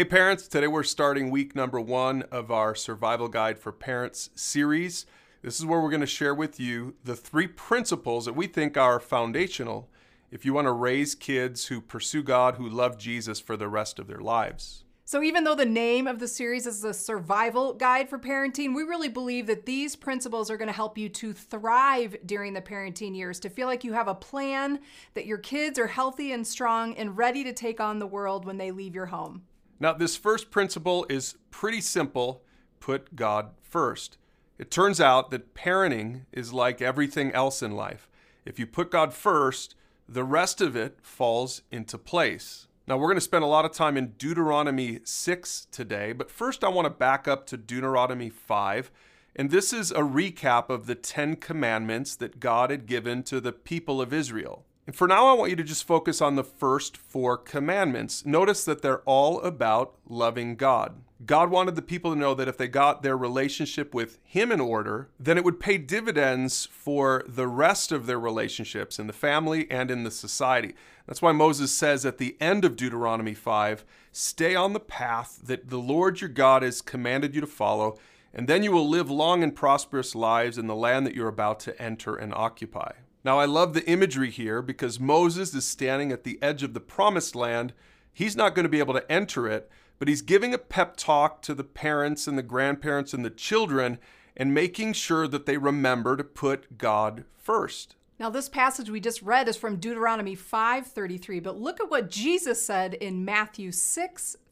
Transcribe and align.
Hey, 0.00 0.04
parents, 0.06 0.48
today 0.48 0.66
we're 0.66 0.82
starting 0.82 1.28
week 1.28 1.54
number 1.54 1.78
one 1.78 2.22
of 2.32 2.50
our 2.50 2.74
Survival 2.74 3.28
Guide 3.28 3.58
for 3.58 3.70
Parents 3.70 4.30
series. 4.34 5.04
This 5.42 5.60
is 5.60 5.66
where 5.66 5.78
we're 5.78 5.90
going 5.90 6.00
to 6.00 6.06
share 6.06 6.34
with 6.34 6.58
you 6.58 6.94
the 7.04 7.14
three 7.14 7.46
principles 7.46 8.24
that 8.24 8.32
we 8.32 8.46
think 8.46 8.78
are 8.78 8.98
foundational 8.98 9.90
if 10.30 10.46
you 10.46 10.54
want 10.54 10.68
to 10.68 10.72
raise 10.72 11.14
kids 11.14 11.66
who 11.66 11.82
pursue 11.82 12.22
God, 12.22 12.54
who 12.54 12.66
love 12.66 12.96
Jesus 12.96 13.40
for 13.40 13.58
the 13.58 13.68
rest 13.68 13.98
of 13.98 14.06
their 14.06 14.20
lives. 14.20 14.84
So, 15.04 15.22
even 15.22 15.44
though 15.44 15.54
the 15.54 15.66
name 15.66 16.06
of 16.06 16.18
the 16.18 16.28
series 16.28 16.66
is 16.66 16.80
the 16.80 16.94
Survival 16.94 17.74
Guide 17.74 18.08
for 18.08 18.18
Parenting, 18.18 18.74
we 18.74 18.84
really 18.84 19.10
believe 19.10 19.46
that 19.48 19.66
these 19.66 19.96
principles 19.96 20.50
are 20.50 20.56
going 20.56 20.68
to 20.68 20.72
help 20.72 20.96
you 20.96 21.10
to 21.10 21.34
thrive 21.34 22.16
during 22.24 22.54
the 22.54 22.62
parenting 22.62 23.14
years, 23.14 23.38
to 23.40 23.50
feel 23.50 23.66
like 23.66 23.84
you 23.84 23.92
have 23.92 24.08
a 24.08 24.14
plan, 24.14 24.80
that 25.12 25.26
your 25.26 25.36
kids 25.36 25.78
are 25.78 25.88
healthy 25.88 26.32
and 26.32 26.46
strong 26.46 26.94
and 26.94 27.18
ready 27.18 27.44
to 27.44 27.52
take 27.52 27.80
on 27.80 27.98
the 27.98 28.06
world 28.06 28.46
when 28.46 28.56
they 28.56 28.70
leave 28.70 28.94
your 28.94 29.04
home. 29.04 29.42
Now, 29.82 29.94
this 29.94 30.14
first 30.14 30.50
principle 30.50 31.06
is 31.08 31.36
pretty 31.50 31.80
simple 31.80 32.42
put 32.80 33.16
God 33.16 33.52
first. 33.62 34.18
It 34.58 34.70
turns 34.70 35.00
out 35.00 35.30
that 35.30 35.54
parenting 35.54 36.26
is 36.32 36.52
like 36.52 36.82
everything 36.82 37.32
else 37.32 37.62
in 37.62 37.72
life. 37.72 38.10
If 38.44 38.58
you 38.58 38.66
put 38.66 38.90
God 38.90 39.14
first, 39.14 39.74
the 40.06 40.24
rest 40.24 40.60
of 40.60 40.76
it 40.76 40.98
falls 41.00 41.62
into 41.70 41.96
place. 41.96 42.66
Now, 42.86 42.98
we're 42.98 43.06
going 43.06 43.16
to 43.16 43.22
spend 43.22 43.44
a 43.44 43.46
lot 43.46 43.64
of 43.64 43.72
time 43.72 43.96
in 43.96 44.14
Deuteronomy 44.18 45.00
6 45.02 45.68
today, 45.70 46.12
but 46.12 46.30
first 46.30 46.62
I 46.62 46.68
want 46.68 46.86
to 46.86 46.90
back 46.90 47.26
up 47.26 47.46
to 47.46 47.56
Deuteronomy 47.56 48.28
5. 48.28 48.90
And 49.36 49.50
this 49.50 49.72
is 49.72 49.92
a 49.92 50.00
recap 50.00 50.68
of 50.68 50.86
the 50.86 50.94
Ten 50.94 51.36
Commandments 51.36 52.16
that 52.16 52.40
God 52.40 52.70
had 52.70 52.86
given 52.86 53.22
to 53.24 53.40
the 53.40 53.52
people 53.52 54.02
of 54.02 54.12
Israel. 54.12 54.66
For 54.92 55.06
now, 55.06 55.26
I 55.26 55.34
want 55.34 55.50
you 55.50 55.56
to 55.56 55.62
just 55.62 55.86
focus 55.86 56.20
on 56.20 56.36
the 56.36 56.44
first 56.44 56.96
four 56.96 57.36
commandments. 57.36 58.24
Notice 58.24 58.64
that 58.64 58.82
they're 58.82 59.02
all 59.02 59.40
about 59.40 59.94
loving 60.08 60.56
God. 60.56 61.02
God 61.26 61.50
wanted 61.50 61.76
the 61.76 61.82
people 61.82 62.12
to 62.12 62.18
know 62.18 62.34
that 62.34 62.48
if 62.48 62.56
they 62.56 62.66
got 62.66 63.02
their 63.02 63.16
relationship 63.16 63.92
with 63.94 64.18
Him 64.24 64.50
in 64.50 64.58
order, 64.58 65.10
then 65.18 65.36
it 65.36 65.44
would 65.44 65.60
pay 65.60 65.76
dividends 65.76 66.66
for 66.72 67.22
the 67.28 67.46
rest 67.46 67.92
of 67.92 68.06
their 68.06 68.18
relationships 68.18 68.98
in 68.98 69.06
the 69.06 69.12
family 69.12 69.70
and 69.70 69.90
in 69.90 70.02
the 70.02 70.10
society. 70.10 70.74
That's 71.06 71.20
why 71.20 71.32
Moses 71.32 71.72
says 71.72 72.06
at 72.06 72.16
the 72.16 72.36
end 72.40 72.64
of 72.64 72.76
Deuteronomy 72.76 73.34
5 73.34 73.84
stay 74.12 74.54
on 74.54 74.72
the 74.72 74.80
path 74.80 75.40
that 75.44 75.68
the 75.68 75.78
Lord 75.78 76.22
your 76.22 76.30
God 76.30 76.62
has 76.62 76.80
commanded 76.80 77.34
you 77.34 77.42
to 77.42 77.46
follow, 77.46 77.98
and 78.32 78.48
then 78.48 78.62
you 78.62 78.72
will 78.72 78.88
live 78.88 79.10
long 79.10 79.42
and 79.42 79.54
prosperous 79.54 80.14
lives 80.14 80.56
in 80.56 80.68
the 80.68 80.74
land 80.74 81.06
that 81.06 81.14
you're 81.14 81.28
about 81.28 81.60
to 81.60 81.80
enter 81.80 82.16
and 82.16 82.32
occupy. 82.34 82.92
Now, 83.24 83.38
I 83.38 83.44
love 83.44 83.74
the 83.74 83.86
imagery 83.86 84.30
here 84.30 84.62
because 84.62 84.98
Moses 84.98 85.54
is 85.54 85.66
standing 85.66 86.10
at 86.12 86.24
the 86.24 86.38
edge 86.42 86.62
of 86.62 86.74
the 86.74 86.80
promised 86.80 87.34
land. 87.34 87.74
He's 88.12 88.36
not 88.36 88.54
going 88.54 88.64
to 88.64 88.70
be 88.70 88.78
able 88.78 88.94
to 88.94 89.12
enter 89.12 89.46
it 89.46 89.70
but 90.00 90.08
he's 90.08 90.22
giving 90.22 90.52
a 90.52 90.58
pep 90.58 90.96
talk 90.96 91.42
to 91.42 91.54
the 91.54 91.62
parents 91.62 92.26
and 92.26 92.36
the 92.36 92.42
grandparents 92.42 93.12
and 93.12 93.24
the 93.24 93.30
children 93.30 93.98
and 94.36 94.52
making 94.52 94.94
sure 94.94 95.28
that 95.28 95.44
they 95.44 95.58
remember 95.58 96.16
to 96.16 96.24
put 96.24 96.78
God 96.78 97.24
first. 97.36 97.94
Now 98.18 98.30
this 98.30 98.48
passage 98.48 98.88
we 98.88 98.98
just 98.98 99.22
read 99.22 99.46
is 99.46 99.58
from 99.58 99.76
Deuteronomy 99.76 100.34
5:33, 100.34 101.38
but 101.40 101.60
look 101.60 101.80
at 101.80 101.90
what 101.90 102.10
Jesus 102.10 102.64
said 102.64 102.94
in 102.94 103.24
Matthew 103.24 103.70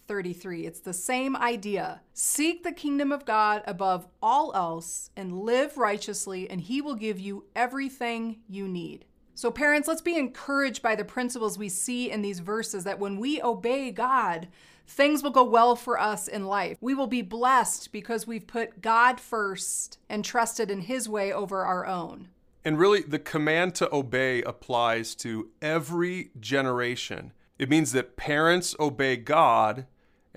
6:33. 0.09 0.67
It's 0.67 0.81
the 0.81 0.93
same 0.93 1.37
idea. 1.37 2.01
Seek 2.15 2.63
the 2.63 2.73
kingdom 2.73 3.13
of 3.13 3.27
God 3.27 3.63
above 3.67 4.09
all 4.23 4.55
else 4.55 5.11
and 5.17 5.41
live 5.41 5.77
righteously 5.77 6.49
and 6.49 6.61
he 6.61 6.81
will 6.81 6.95
give 6.95 7.21
you 7.21 7.45
everything 7.55 8.41
you 8.49 8.67
need. 8.67 9.05
So, 9.35 9.51
parents, 9.51 9.87
let's 9.87 10.03
be 10.03 10.17
encouraged 10.17 10.83
by 10.83 10.97
the 10.97 11.05
principles 11.05 11.59
we 11.59 11.69
see 11.69 12.11
in 12.11 12.23
these 12.23 12.41
verses 12.41 12.85
that 12.85 12.99
when 12.99 13.19
we 13.19 13.41
obey 13.41 13.93
God, 13.93 14.49
things 14.87 15.23
will 15.23 15.31
go 15.31 15.45
well 15.45 15.77
for 15.77 16.01
us 16.01 16.27
in 16.27 16.47
life. 16.47 16.77
We 16.81 16.95
will 16.95 17.07
be 17.07 17.23
blessed 17.23 17.93
because 17.93 18.27
we've 18.27 18.49
put 18.49 18.81
God 18.81 19.21
first 19.21 19.99
and 20.09 20.25
trusted 20.25 20.73
in 20.73 20.81
His 20.81 21.09
way 21.09 21.33
over 21.33 21.65
our 21.65 21.87
own. 21.87 22.29
And 22.65 22.81
really, 22.81 23.03
the 23.03 23.21
command 23.21 23.77
to 23.77 23.95
obey 23.95 24.43
applies 24.43 25.15
to 25.17 25.51
every 25.63 26.33
generation. 26.41 27.33
It 27.61 27.71
means 27.71 27.93
that 27.93 28.17
parents 28.17 28.75
obey 28.81 29.17
God 29.17 29.87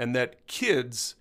and 0.02 0.16
that 0.16 0.48
kids 0.48 1.14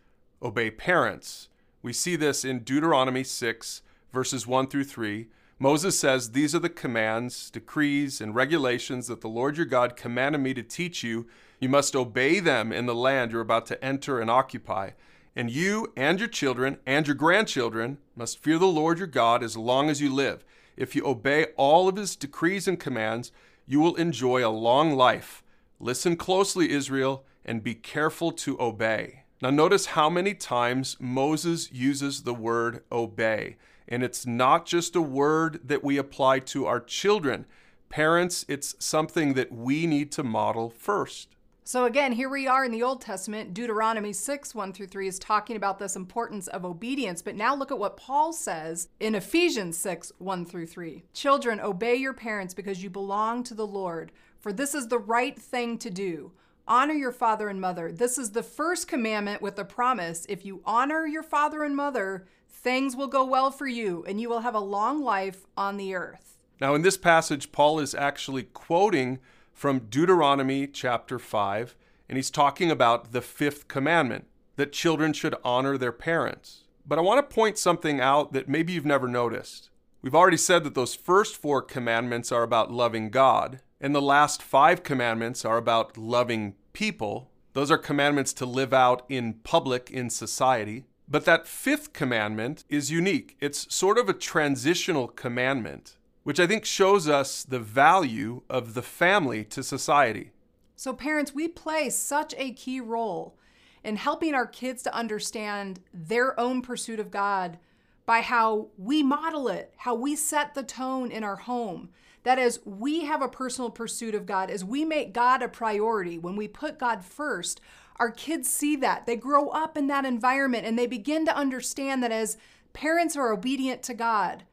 obey 0.43 0.71
parents. 0.71 1.51
We 1.83 1.93
see 1.93 2.17
this 2.17 2.47
in 2.47 2.61
Deuteronomy 2.61 3.23
6, 3.23 3.83
verses 4.11 4.47
1 4.47 4.69
through 4.69 4.85
3. 4.85 5.29
Moses 5.59 6.01
says, 6.01 6.31
These 6.31 6.55
are 6.55 6.61
the 6.61 6.71
commands, 6.71 7.51
decrees, 7.51 8.23
and 8.23 8.35
regulations 8.35 9.09
that 9.09 9.21
the 9.21 9.29
Lord 9.29 9.59
your 9.59 9.67
God 9.67 9.97
commanded 9.97 10.39
me 10.39 10.55
to 10.55 10.63
teach 10.63 11.03
you. 11.03 11.27
You 11.61 11.69
must 11.69 11.95
obey 11.95 12.41
them 12.41 12.73
in 12.73 12.87
the 12.87 12.95
land 12.95 13.33
you're 13.33 13.43
about 13.43 13.67
to 13.67 13.85
enter 13.85 14.19
and 14.19 14.31
occupy. 14.31 14.93
And 15.37 15.51
you 15.51 15.93
and 15.95 16.19
your 16.19 16.31
children 16.31 16.79
and 16.87 17.07
your 17.07 17.17
grandchildren 17.17 17.99
must 18.17 18.43
fear 18.43 18.57
the 18.57 18.67
Lord 18.67 18.97
your 18.97 19.09
God 19.09 19.43
as 19.43 19.59
long 19.59 19.91
as 19.91 20.01
you 20.01 20.11
live. 20.11 20.43
If 20.79 20.97
you 20.97 21.07
obey 21.07 21.49
all 21.59 21.87
of 21.87 21.97
his 21.97 22.17
decrees 22.17 22.67
and 22.67 22.81
commands, 22.81 23.31
you 23.67 23.79
will 23.79 23.97
enjoy 23.97 24.43
a 24.43 24.49
long 24.49 24.97
life. 24.97 25.43
Listen 25.79 26.17
closely, 26.17 26.71
Israel, 26.71 27.27
and 27.45 27.63
be 27.63 27.75
careful 27.75 28.33
to 28.33 28.61
obey. 28.61 29.25
Now, 29.43 29.51
notice 29.51 29.87
how 29.87 30.11
many 30.11 30.35
times 30.35 30.97
Moses 31.01 31.73
uses 31.73 32.23
the 32.23 32.35
word 32.35 32.83
obey. 32.93 33.57
And 33.89 34.03
it's 34.03 34.27
not 34.27 34.67
just 34.67 34.95
a 34.95 35.01
word 35.01 35.61
that 35.65 35.83
we 35.83 35.97
apply 35.97 36.41
to 36.41 36.67
our 36.67 36.81
children. 36.81 37.47
Parents, 37.89 38.45
it's 38.49 38.77
something 38.79 39.35
that 39.35 39.51
we 39.51 39.87
need 39.87 40.13
to 40.13 40.23
model 40.23 40.71
first. 40.71 41.29
So, 41.65 41.85
again, 41.85 42.13
here 42.13 42.29
we 42.29 42.47
are 42.47 42.65
in 42.65 42.73
the 42.73 42.83
Old 42.83 43.01
Testament. 43.01 43.55
Deuteronomy 43.55 44.13
6, 44.13 44.55
1 44.55 44.73
through 44.73 44.89
3 44.89 45.09
is 45.09 45.19
talking 45.19 45.57
about 45.57 45.79
this 45.79 45.97
importance 45.97 46.47
of 46.49 46.65
obedience. 46.65 47.23
But 47.23 47.37
now 47.37 47.55
look 47.55 47.71
at 47.71 47.79
what 47.79 47.97
Paul 47.97 48.33
says 48.33 48.89
in 48.99 49.15
Ephesians 49.15 49.79
6, 49.79 50.13
1 50.19 50.45
through 50.45 50.67
3. 50.67 51.05
Children, 51.15 51.61
obey 51.61 51.95
your 51.95 52.13
parents 52.13 52.55
because 52.55 52.83
you 52.83 52.91
belong 52.91 53.43
to 53.45 53.55
the 53.55 53.67
Lord, 53.67 54.13
for 54.39 54.53
this 54.53 54.75
is 54.75 54.89
the 54.89 54.99
right 54.99 55.39
thing 55.39 55.79
to 55.79 55.91
do. 55.91 56.33
Honor 56.71 56.95
your 56.95 57.11
father 57.11 57.49
and 57.49 57.61
mother. 57.61 57.91
This 57.91 58.17
is 58.17 58.31
the 58.31 58.45
first 58.45 58.87
commandment 58.87 59.43
with 59.43 59.59
a 59.59 59.65
promise. 59.65 60.25
If 60.29 60.45
you 60.45 60.63
honor 60.65 61.05
your 61.05 61.25
father 61.25 61.65
and 61.65 61.75
mother, 61.75 62.29
things 62.49 62.95
will 62.95 63.09
go 63.09 63.25
well 63.25 63.51
for 63.51 63.67
you 63.67 64.05
and 64.07 64.21
you 64.21 64.29
will 64.29 64.43
have 64.43 64.55
a 64.55 64.61
long 64.61 65.03
life 65.03 65.47
on 65.57 65.79
the 65.79 65.97
earth. 65.97 66.39
Now, 66.61 66.77
in 66.77 66.83
this 66.83 66.97
passage, 66.97 67.51
Paul 67.51 67.81
is 67.81 67.93
actually 67.93 68.45
quoting 68.45 69.19
from 69.53 69.81
Deuteronomy 69.91 70.69
chapter 70.69 71.19
5, 71.19 71.75
and 72.09 72.17
he's 72.17 72.31
talking 72.31 72.71
about 72.71 73.11
the 73.11 73.21
fifth 73.21 73.67
commandment 73.67 74.27
that 74.55 74.71
children 74.71 75.13
should 75.13 75.35
honor 75.43 75.77
their 75.77 75.91
parents. 75.91 76.67
But 76.87 77.01
I 77.01 77.03
want 77.03 77.19
to 77.19 77.35
point 77.35 77.59
something 77.59 78.01
out 78.01 78.33
that 78.33 78.49
maybe 78.49 78.75
you've 78.75 78.87
never 78.87 79.09
noticed. 79.09 79.71
We've 80.03 80.15
already 80.15 80.37
said 80.37 80.63
that 80.63 80.77
those 80.77 80.95
first 80.95 81.37
four 81.37 81.63
commandments 81.63 82.31
are 82.31 82.45
about 82.45 82.71
loving 82.71 83.11
God, 83.11 83.61
and 83.81 83.93
the 83.93 84.01
last 84.01 84.41
five 84.41 84.85
commandments 84.85 85.45
are 85.45 85.57
about 85.57 85.99
loving 85.99 86.55
people. 86.73 87.31
Those 87.53 87.71
are 87.71 87.79
commandments 87.79 88.33
to 88.35 88.47
live 88.47 88.73
out 88.73 89.05
in 89.09 89.35
public 89.35 89.91
in 89.91 90.11
society. 90.11 90.85
But 91.09 91.25
that 91.25 91.49
fifth 91.49 91.93
commandment 91.93 92.65
is 92.69 92.93
unique. 92.93 93.37
It's 93.41 93.73
sort 93.75 93.99
of 93.99 94.09
a 94.09 94.15
transitional 94.15 95.09
commandment, 95.09 95.97
which 96.23 96.39
I 96.39 96.47
think 96.47 96.65
shows 96.65 97.09
us 97.09 97.43
the 97.43 97.59
value 97.59 98.43
of 98.49 98.75
the 98.75 98.83
family 98.83 99.45
to 99.47 99.65
society. 99.65 100.31
So, 100.77 100.93
parents, 100.93 101.35
we 101.35 101.49
play 101.49 101.91
such 101.91 102.33
a 102.39 102.53
key 102.53 102.81
role 102.81 103.37
in 103.83 103.97
helping 103.97 104.35
our 104.35 104.47
kids 104.47 104.83
to 104.85 104.95
understand 104.95 105.81
their 105.93 106.39
own 106.39 106.63
pursuit 106.63 107.01
of 107.01 107.11
God 107.11 107.59
by 108.07 108.21
how 108.21 108.69
we 108.77 109.03
model 109.03 109.49
it, 109.49 109.73
how 109.79 109.95
we 109.95 110.17
set 110.17 110.55
the 110.55 110.63
tone 110.63 111.11
in 111.11 111.25
our 111.25 111.37
home. 111.37 111.91
That 112.23 112.39
as 112.39 112.61
we 112.67 113.05
have 113.05 113.23
a 113.23 113.29
personal 113.29 113.71
pursuit 113.71 114.15
of 114.15 114.27
God, 114.27 114.51
as 114.51 114.65
we 114.65 114.85
make 114.85 115.15
God 115.15 115.43
a 115.43 115.49
priority, 115.49 116.19
when 116.19 116.37
we 116.37 116.49
put 116.49 116.79
God 116.79 117.03
first, 117.03 117.61
our 117.97 118.11
kids 118.11 118.49
see 118.49 118.77
that. 118.77 119.07
They 119.07 119.17
grow 119.17 119.49
up 119.49 119.77
in 119.77 119.87
that 119.87 120.05
environment 120.05 120.67
and 120.67 120.79
they 120.79 120.87
begin 120.87 121.25
to 121.27 121.37
understand 121.37 122.03
that 122.03 122.13
as 122.13 122.37
parents 122.73 123.17
are 123.17 123.33
obedient 123.33 123.83
to 123.85 123.95
God, 123.95 124.45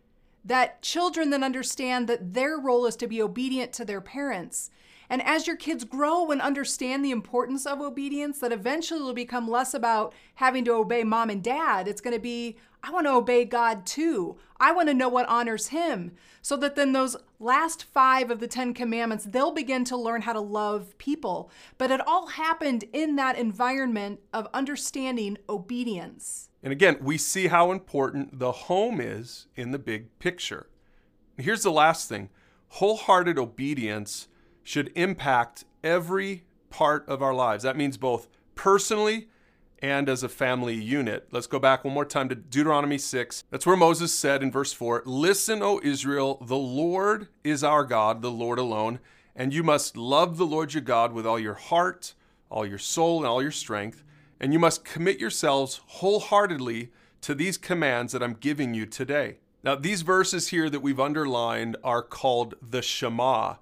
that 0.46 0.82
children 0.82 1.30
then 1.30 1.44
understand 1.44 2.08
that 2.08 2.34
their 2.34 2.58
role 2.58 2.86
is 2.86 2.96
to 2.98 3.08
be 3.08 3.22
obedient 3.22 3.74
to 3.74 3.86
their 3.86 4.02
parents. 4.02 4.70
And 5.10 5.22
as 5.24 5.48
your 5.48 5.56
kids 5.56 5.84
grow 5.84 6.32
and 6.32 6.42
understand 6.42 7.04
the 7.04 7.12
importance 7.12 7.66
of 7.66 7.82
obedience, 7.82 8.40
that 8.40 8.52
eventually 8.52 9.02
will 9.02 9.14
become 9.14 9.50
less 9.50 9.74
about 9.74 10.14
having 10.36 10.66
to 10.66 10.74
obey 10.74 11.04
mom 11.04 11.30
and 11.30 11.44
dad. 11.44 11.88
It's 11.88 12.02
going 12.02 12.16
to 12.16 12.20
be, 12.20 12.58
I 12.88 12.92
want 12.92 13.06
to 13.06 13.12
obey 13.12 13.44
God 13.44 13.86
too. 13.86 14.38
I 14.62 14.72
want 14.72 14.88
to 14.88 14.94
know 14.94 15.10
what 15.10 15.28
honors 15.28 15.68
Him. 15.68 16.14
So 16.42 16.56
that 16.58 16.76
then 16.76 16.94
those 16.94 17.18
last 17.38 17.84
five 17.84 18.32
of 18.32 18.40
the 18.40 18.48
Ten 18.48 18.74
Commandments, 18.74 19.26
they'll 19.26 19.52
begin 19.52 19.84
to 19.86 19.98
learn 19.98 20.22
how 20.22 20.32
to 20.32 20.40
love 20.40 20.98
people. 20.98 21.52
But 21.78 21.92
it 21.92 22.00
all 22.08 22.28
happened 22.28 22.86
in 22.94 23.18
that 23.18 23.38
environment 23.38 24.22
of 24.32 24.48
understanding 24.54 25.38
obedience. 25.50 26.50
And 26.64 26.72
again, 26.72 26.98
we 27.02 27.18
see 27.18 27.48
how 27.48 27.72
important 27.72 28.40
the 28.40 28.54
home 28.54 29.02
is 29.02 29.48
in 29.58 29.72
the 29.72 29.80
big 29.80 30.18
picture. 30.20 30.68
Here's 31.38 31.64
the 31.64 31.72
last 31.72 32.08
thing 32.08 32.30
wholehearted 32.70 33.38
obedience 33.38 34.30
should 34.64 34.94
impact 34.96 35.66
every 35.84 36.46
part 36.70 37.08
of 37.10 37.22
our 37.22 37.34
lives. 37.34 37.64
That 37.64 37.76
means 37.76 37.98
both 37.98 38.30
personally 38.56 39.28
and 39.80 40.10
as 40.10 40.24
a 40.24 40.30
family 40.30 40.76
unit. 40.76 41.28
Let's 41.32 41.48
go 41.48 41.60
back 41.60 41.84
one 41.84 41.94
more 41.94 42.06
time 42.06 42.30
to 42.30 42.36
Deuteronomy 42.36 42.98
6. 42.98 43.44
That's 43.50 43.66
where 43.66 43.76
Moses 43.76 44.14
said 44.14 44.42
in 44.42 44.52
verse 44.52 44.74
4 44.74 45.04
Listen, 45.06 45.62
O 45.62 45.80
Israel, 45.84 46.38
the 46.46 46.58
Lord 46.58 47.28
is 47.44 47.64
our 47.64 47.84
God, 47.84 48.22
the 48.22 48.32
Lord 48.32 48.60
alone, 48.60 49.00
and 49.36 49.54
you 49.54 49.64
must 49.64 49.96
love 49.96 50.38
the 50.38 50.46
Lord 50.46 50.74
your 50.74 50.82
God 50.82 51.14
with 51.14 51.26
all 51.26 51.40
your 51.40 51.54
heart, 51.54 52.14
all 52.50 52.66
your 52.66 52.80
soul, 52.80 53.20
and 53.20 53.28
all 53.28 53.42
your 53.42 53.52
strength, 53.52 54.04
and 54.40 54.54
you 54.54 54.60
must 54.60 54.86
commit 54.86 55.20
yourselves 55.20 55.82
wholeheartedly 55.86 56.92
to 57.22 57.36
these 57.36 57.58
commands 57.58 58.14
that 58.14 58.24
I'm 58.24 58.34
giving 58.34 58.74
you 58.74 58.86
today. 58.86 59.38
Now, 59.64 59.76
these 59.76 60.02
verses 60.02 60.50
here 60.50 60.70
that 60.70 60.82
we've 60.82 61.00
underlined 61.00 61.78
are 61.84 62.02
called 62.02 62.56
the 62.62 62.82
Shema. 62.82 63.56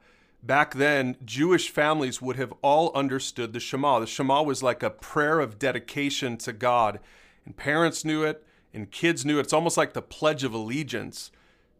Back 0.45 0.75
then, 0.75 1.17
Jewish 1.25 1.71
families 1.71 2.21
would 2.21 2.35
have 2.35 2.53
all 2.61 2.91
understood 2.93 3.51
the 3.51 3.59
Shema. 3.59 3.99
The 3.99 4.05
Shema 4.05 4.43
was 4.43 4.61
like 4.61 4.83
a 4.83 4.91
prayer 4.91 5.39
of 5.39 5.57
dedication 5.57 6.37
to 6.37 6.53
God, 6.53 6.99
and 7.45 7.57
parents 7.57 8.05
knew 8.05 8.23
it, 8.23 8.45
and 8.71 8.91
kids 8.91 9.25
knew 9.25 9.39
it. 9.39 9.41
It's 9.41 9.53
almost 9.53 9.75
like 9.75 9.93
the 9.93 10.03
Pledge 10.03 10.43
of 10.43 10.53
Allegiance, 10.53 11.31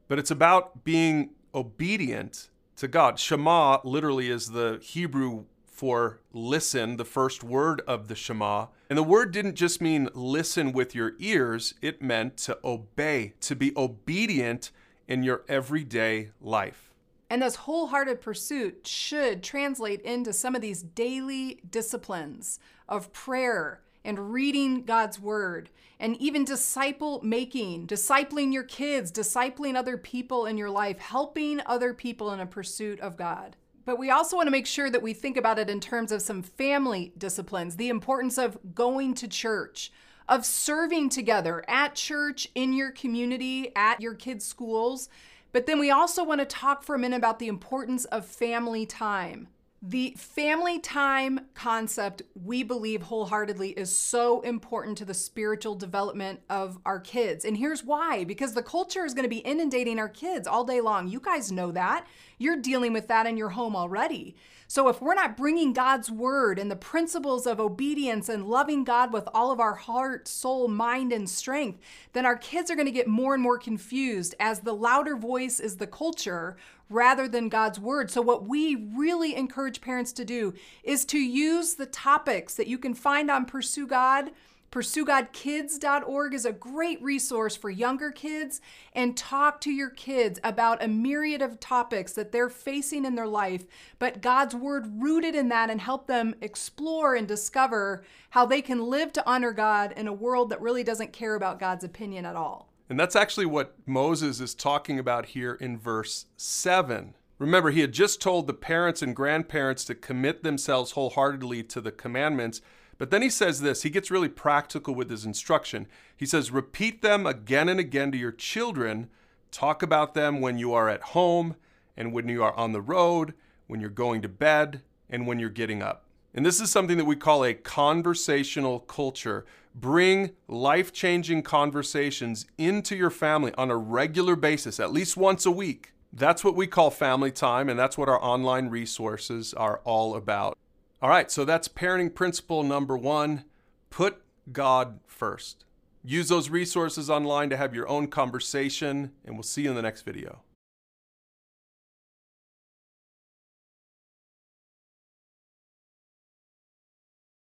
but 0.08 0.18
it's 0.18 0.32
about 0.32 0.84
being 0.84 1.30
obedient 1.54 2.50
to 2.78 2.88
God. 2.88 3.20
Shema 3.20 3.82
literally 3.84 4.32
is 4.32 4.50
the 4.50 4.80
Hebrew 4.82 5.46
for 5.64 6.22
listen, 6.34 6.98
the 6.98 7.06
first 7.06 7.44
word 7.44 7.82
of 7.88 8.08
the 8.08 8.16
Shema. 8.16 8.68
And 8.90 8.98
the 8.98 9.04
word 9.04 9.32
didn't 9.32 9.56
just 9.56 9.80
mean 9.80 10.10
listen 10.16 10.72
with 10.72 10.96
your 10.96 11.14
ears, 11.20 11.76
it 11.84 12.02
meant 12.02 12.38
to 12.38 12.58
obey, 12.64 13.34
to 13.42 13.56
be 13.56 13.74
obedient 13.78 14.72
in 15.08 15.22
your 15.22 15.44
everyday 15.48 16.32
life. 16.42 16.85
And 17.30 17.42
this 17.42 17.56
wholehearted 17.56 18.22
pursuit 18.22 18.86
should 18.88 19.44
translate 19.44 20.02
into 20.02 20.32
some 20.32 20.56
of 20.56 20.62
these 20.62 20.84
daily 20.84 21.62
disciplines 21.70 22.60
of 22.88 23.12
prayer 23.14 23.82
and 24.04 24.32
reading 24.32 24.84
God's 24.84 25.20
word 25.20 25.70
and 26.00 26.16
even 26.18 26.46
disciple 26.46 27.20
making, 27.24 27.88
discipling 27.88 28.54
your 28.54 28.64
kids, 28.64 29.12
discipling 29.12 29.76
other 29.76 29.98
people 29.98 30.46
in 30.46 30.58
your 30.58 30.70
life, 30.70 31.00
helping 31.00 31.62
other 31.66 31.94
people 31.94 32.32
in 32.32 32.40
a 32.40 32.46
pursuit 32.46 33.00
of 33.00 33.18
God. 33.18 33.56
But 33.86 34.00
we 34.00 34.10
also 34.10 34.36
want 34.36 34.48
to 34.48 34.52
make 34.52 34.68
sure 34.68 34.90
that 34.90 35.02
we 35.02 35.14
think 35.14 35.38
about 35.38 35.60
it 35.60 35.70
in 35.70 35.80
terms 35.80 36.12
of 36.12 36.22
some 36.22 36.44
family 36.44 37.14
disciplines, 37.18 37.76
the 37.76 37.90
importance 37.90 38.38
of 38.38 38.58
going 38.74 39.14
to 39.16 39.28
church, 39.28 39.92
of 40.28 40.46
serving 40.46 41.10
together 41.10 41.64
at 41.68 41.96
church, 41.96 42.48
in 42.56 42.74
your 42.74 42.92
community, 42.92 43.72
at 43.76 44.02
your 44.02 44.16
kids' 44.16 44.46
schools 44.46 45.08
but 45.56 45.68
then 45.68 45.80
we 45.80 45.90
also 45.90 46.22
want 46.22 46.42
to 46.42 46.46
talk 46.46 46.84
for 46.84 46.96
a 46.96 47.00
minute 47.00 47.16
about 47.16 47.40
the 47.40 47.48
importance 47.48 48.04
of 48.04 48.26
family 48.26 48.86
time. 48.86 49.48
The 49.88 50.16
family 50.18 50.80
time 50.80 51.42
concept, 51.54 52.24
we 52.34 52.64
believe 52.64 53.04
wholeheartedly, 53.04 53.70
is 53.78 53.96
so 53.96 54.42
important 54.42 54.98
to 54.98 55.06
the 55.06 55.14
spiritual 55.14 55.76
development 55.76 56.40
of 56.50 56.80
our 56.88 57.00
kids. 57.00 57.46
And 57.46 57.56
here's 57.56 57.84
why 57.84 58.24
because 58.24 58.56
the 58.56 58.64
culture 58.64 59.06
is 59.06 59.14
going 59.14 59.26
to 59.26 59.30
be 59.30 59.46
inundating 59.46 60.00
our 60.00 60.10
kids 60.10 60.48
all 60.48 60.64
day 60.64 60.82
long. 60.82 61.08
You 61.08 61.20
guys 61.20 61.52
know 61.52 61.72
that. 61.74 62.08
You're 62.40 62.60
dealing 62.60 62.94
with 62.94 63.08
that 63.10 63.28
in 63.28 63.38
your 63.38 63.50
home 63.50 63.76
already. 63.76 64.36
So 64.68 64.90
if 64.90 65.00
we're 65.00 65.14
not 65.14 65.38
bringing 65.38 65.74
God's 65.74 66.10
word 66.10 66.58
and 66.58 66.72
the 66.72 66.76
principles 66.76 67.46
of 67.46 67.60
obedience 67.60 68.28
and 68.28 68.48
loving 68.48 68.84
God 68.84 69.14
with 69.14 69.28
all 69.32 69.52
of 69.52 69.60
our 69.60 69.76
heart, 69.76 70.28
soul, 70.28 70.68
mind, 70.68 71.14
and 71.14 71.30
strength, 71.30 71.80
then 72.14 72.26
our 72.26 72.36
kids 72.36 72.72
are 72.72 72.76
going 72.76 72.88
to 72.88 72.92
get 72.92 73.08
more 73.08 73.36
and 73.36 73.44
more 73.44 73.60
confused 73.60 74.34
as 74.40 74.62
the 74.62 74.74
louder 74.74 75.16
voice 75.16 75.60
is 75.60 75.78
the 75.78 75.86
culture 75.86 76.58
rather 76.90 77.28
than 77.28 77.50
God's 77.50 77.80
word. 77.80 78.12
So, 78.12 78.22
what 78.22 78.46
we 78.46 78.76
really 78.76 79.36
encourage 79.36 79.82
parents 79.82 80.12
to 80.14 80.26
do 80.26 80.54
is 80.84 81.06
to 81.06 81.20
use 81.20 81.76
the 81.76 81.86
topics 81.86 82.56
that 82.56 82.68
you 82.68 82.78
can 82.78 82.94
find 82.94 83.30
on 83.30 83.46
Pursue 83.46 83.88
God 83.88 84.32
PursueGodKids.org 84.76 86.34
is 86.34 86.44
a 86.44 86.52
great 86.52 87.02
resource 87.02 87.56
for 87.56 87.70
younger 87.70 88.12
kids 88.12 88.60
and 88.92 89.16
talk 89.16 89.62
to 89.62 89.72
your 89.72 89.90
kids 89.90 90.38
about 90.44 90.84
a 90.84 90.88
myriad 90.90 91.42
of 91.42 91.62
topics 91.62 92.12
that 92.12 92.34
they're 92.34 92.50
facing 92.50 93.06
in 93.06 93.16
their 93.16 93.26
life, 93.26 93.64
but 94.00 94.22
God's 94.22 94.54
Word 94.54 95.02
rooted 95.02 95.34
in 95.34 95.48
that 95.48 95.70
and 95.70 95.80
help 95.80 96.08
them 96.08 96.36
explore 96.42 97.16
and 97.16 97.26
discover 97.26 98.04
how 98.32 98.46
they 98.46 98.62
can 98.62 98.90
live 98.90 99.14
to 99.14 99.26
honor 99.26 99.54
God 99.54 99.94
in 99.96 100.10
a 100.10 100.14
world 100.14 100.50
that 100.50 100.60
really 100.60 100.84
doesn't 100.84 101.14
care 101.14 101.36
about 101.36 101.58
God's 101.58 101.86
opinion 101.86 102.26
at 102.26 102.36
all. 102.36 102.68
And 102.90 103.00
that's 103.00 103.16
actually 103.16 103.48
what 103.48 103.76
Moses 103.86 104.40
is 104.40 104.54
talking 104.54 105.00
about 105.00 105.28
here 105.28 105.54
in 105.54 105.78
verse 105.78 106.28
7. 106.38 107.16
Remember, 107.40 107.72
he 107.72 107.82
had 107.82 107.92
just 107.92 108.22
told 108.22 108.48
the 108.48 108.54
parents 108.54 109.02
and 109.02 109.16
grandparents 109.16 109.84
to 109.86 109.96
commit 109.96 110.44
themselves 110.44 110.92
wholeheartedly 110.92 111.64
to 111.64 111.82
the 111.82 111.92
commandments. 111.92 112.62
But 112.98 113.12
then 113.12 113.22
he 113.22 113.30
says 113.30 113.60
this, 113.60 113.82
he 113.82 113.90
gets 113.90 114.12
really 114.12 114.30
practical 114.30 114.96
with 114.96 115.10
his 115.10 115.26
instruction. 115.26 115.88
He 116.16 116.26
says, 116.26 116.52
Repeat 116.52 117.02
them 117.02 117.26
again 117.26 117.68
and 117.68 117.80
again 117.80 118.12
to 118.12 118.18
your 118.18 118.32
children. 118.32 119.10
Talk 119.52 119.84
about 119.84 120.14
them 120.14 120.40
when 120.40 120.58
you 120.58 120.74
are 120.74 120.88
at 120.88 121.02
home 121.02 121.56
and 121.98 122.14
when 122.14 122.30
you 122.30 122.44
are 122.44 122.54
on 122.56 122.72
the 122.72 122.82
road, 122.82 123.34
when 123.68 123.82
you're 123.82 123.90
going 123.90 124.22
to 124.22 124.30
bed, 124.30 124.82
and 125.10 125.28
when 125.28 125.40
you're 125.40 125.50
getting 125.50 125.82
up. 125.82 126.05
And 126.36 126.46
this 126.46 126.60
is 126.60 126.70
something 126.70 126.98
that 126.98 127.06
we 127.06 127.16
call 127.16 127.46
a 127.46 127.54
conversational 127.54 128.82
culture. 128.82 129.46
Bring 129.74 130.32
life 130.50 130.92
changing 130.92 131.44
conversations 131.44 132.46
into 132.58 132.94
your 132.94 133.10
family 133.10 133.54
on 133.58 133.72
a 133.72 133.78
regular 133.78 134.36
basis, 134.36 134.78
at 134.78 134.92
least 134.92 135.16
once 135.16 135.46
a 135.46 135.52
week. 135.52 135.94
That's 136.12 136.44
what 136.44 136.56
we 136.56 136.68
call 136.68 136.92
family 136.92 137.32
time, 137.32 137.70
and 137.70 137.80
that's 137.80 137.98
what 137.98 138.10
our 138.10 138.22
online 138.22 138.68
resources 138.68 139.54
are 139.54 139.80
all 139.86 140.16
about. 140.16 140.58
All 141.02 141.10
right, 141.10 141.32
so 141.32 141.46
that's 141.46 141.70
parenting 141.70 142.14
principle 142.14 142.64
number 142.64 142.98
one 142.98 143.46
put 143.90 144.22
God 144.52 145.00
first. 145.08 145.64
Use 146.04 146.28
those 146.28 146.50
resources 146.50 147.10
online 147.10 147.50
to 147.50 147.58
have 147.58 147.74
your 147.74 147.88
own 147.88 148.08
conversation, 148.08 149.14
and 149.24 149.36
we'll 149.36 149.44
see 149.44 149.64
you 149.64 149.70
in 149.70 149.76
the 149.76 149.82
next 149.82 150.02
video. 150.02 150.45